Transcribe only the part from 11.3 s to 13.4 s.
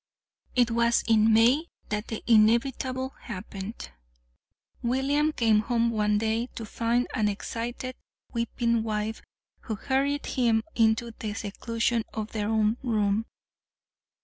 seclusion of their own room.